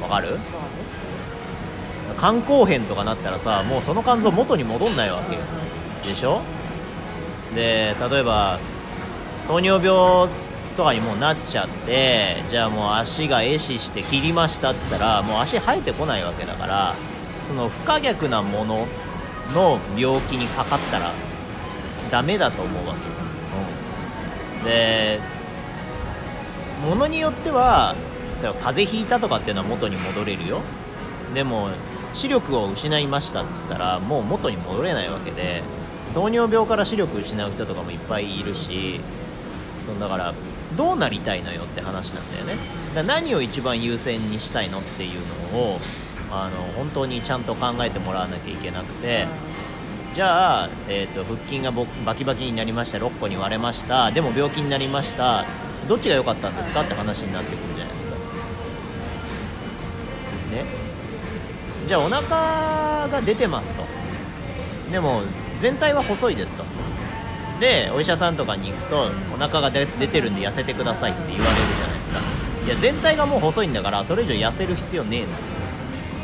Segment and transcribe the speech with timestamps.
[0.00, 0.38] わかる？
[2.18, 5.42] 肝硬変とかなったらさもうその肝臓元に戻んないわけよ。
[6.04, 6.42] でしょ？
[7.54, 8.58] で例えば
[9.48, 10.28] 糖尿病
[10.76, 16.94] とかにもうなっちゃってじゃあもう足が壊死して切りましたっつったらもう足生えてこないわけだから
[17.46, 18.86] その不可逆なもの
[19.52, 21.12] の病気にかかったら
[22.10, 23.00] ダメだと思うわけ、
[24.60, 25.20] うん、で
[26.88, 27.96] ものによっては
[28.40, 30.60] 風邪ひいたとかっていうのは元に戻れるよ。
[31.34, 31.68] でも
[32.12, 35.62] 視力を失いましたっつったらもう元に戻れないわけで
[36.12, 39.00] 糖尿病から視力失う人とかもいっぱいいるし
[39.86, 40.34] そのだから
[40.76, 42.54] どうなりたいのよって話なんだよね。
[42.94, 45.20] だ何を一番優先にしたいのっていう
[45.52, 45.80] のを
[46.30, 49.26] あの本当にちゃんと考えてもらわなきゃいけなくて
[50.14, 55.44] じゃあ、えーと、腹筋がバキバキになりました6個に割れましたでも病気になりました
[55.88, 57.99] どっちが良かったんですかって話になってくるじゃないですか。
[60.50, 60.64] ね。
[61.86, 63.84] じゃあお腹が出てますと。
[64.92, 65.22] でも
[65.58, 66.64] 全体は細いですと。
[67.60, 72.20] でお医者さんとかに行くとお腹が出てるんで痩せてくださいって言われるじゃないですか。
[72.66, 75.42] いや全体がもう細いんだからそれ以上痩せる必要ねえんですよ。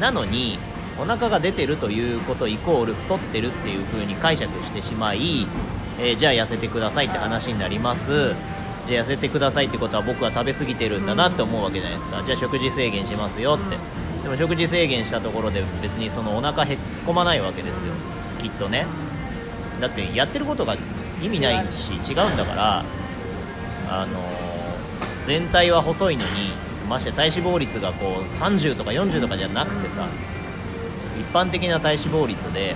[0.00, 0.58] なのに
[1.00, 5.46] お腹が出てるということイコール太ってるっていう風に解釈してしまい、
[6.00, 8.34] えー、じゃあ痩せてくださいって話になります。
[8.88, 12.22] じゃあ痩せてくださいってことは僕は食べ過ぎてるんだなって思うわけじゃないですか。
[12.24, 13.76] じゃあ食事制限しますよって。
[14.22, 17.92] でも食事制限したところで別にそのお腹へっこまないわけですよ。
[18.38, 18.86] きっとね。
[19.80, 20.76] だってやってることが
[21.22, 22.84] 意味ないし違うんだから
[23.88, 24.18] あの
[25.26, 26.52] 全体は細いのに
[26.88, 30.06] まして体脂肪率がこう30とか40とかじゃなくてさ
[31.18, 32.74] 一般的な体脂肪率で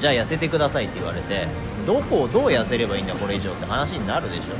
[0.00, 1.46] じゃあ痩せてくださいって言われて
[1.86, 4.54] どこをどう痩せればいいんだこれ以上って話になるでしょ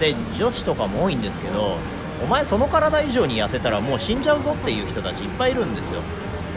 [0.00, 1.76] で女子とかも多いんですけど
[2.22, 6.00] お前その体以上に痩せたらもう死んじゃうぞっていう人たちいっぱいいるんですよ。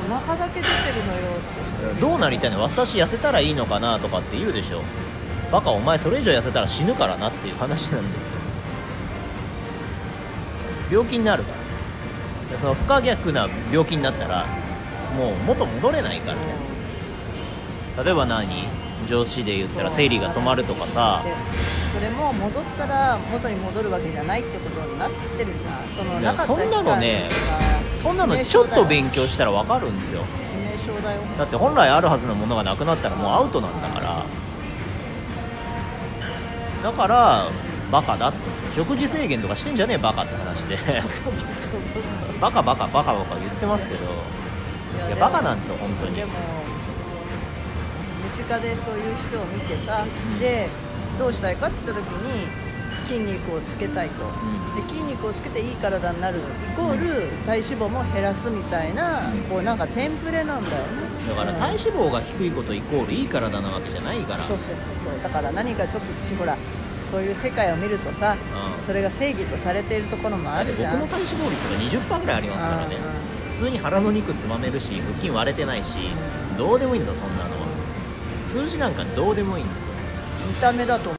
[0.07, 1.19] お腹だけ出てるのよ
[1.91, 2.01] って。
[2.01, 2.61] どうなりたいの？
[2.61, 4.81] 私痩せたらいいのかなとかって言うでしょ。
[5.51, 8.35] バカお前それ以上痩せたら死ぬからなっていう話なんですよ。
[10.91, 11.51] 病気になるか
[12.51, 12.59] ら。
[12.59, 14.45] その不可逆な病気になったら
[15.17, 16.41] もう元戻れないからね。
[18.03, 18.67] 例えば何？
[19.07, 21.23] 上司で言ったら生理が止まるとかさ
[21.95, 25.87] それも戻ったら元に戻るわけじゃないってことになってるじゃん。
[25.87, 27.29] そのなかったそんなのね
[28.01, 30.23] そんなのちょっと勉強したら分かるんですよ。
[30.41, 31.21] 致命傷だよ。
[31.37, 34.25] だって本来あるはずのものがなくなったらもうアウトなんだから。
[36.83, 37.49] だから
[37.89, 38.83] バカだっつうんですよ。
[38.83, 40.77] 食事制限とかしてんじゃねえバカって話で。
[42.41, 44.01] バカバカバカバカ言ってますけど。
[45.07, 46.15] いやバカなんですよ本当に。
[46.17, 46.31] でも
[48.25, 50.67] 身近でそういう人を見てさ、うん、で
[51.17, 52.47] どうしたいかって言った時に
[53.05, 56.41] 筋肉をつけたいと、うん、で筋肉をつけていい体になるイ
[56.75, 61.05] コール体脂肪も減らすみたいな、うん、こうなんかテンプレなんだよね。
[61.29, 64.39] だから体脂肪が低いことイコールいい体なわけじゃないから。
[64.39, 65.23] そうそうそうそう。
[65.23, 66.57] だから何かちょっとほら
[67.03, 68.35] そういう世界を見るとさ、
[68.77, 70.99] うん、それが正義とされているところもあるじゃん。
[70.99, 72.97] 僕の体脂肪率が20%ぐらいありますからね、
[73.53, 75.97] 普通に腹の肉つまめるし腹筋割れてないし、
[76.57, 77.67] どうでもいいんですよそんなのは。
[78.45, 79.84] 数字なんかどうでもいいんですよ
[80.45, 81.11] 見た目だと